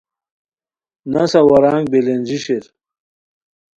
نسہ 1.11 1.41
ورانگ 1.49 1.85
بلینجی 1.91 2.37
شیر 2.43 2.65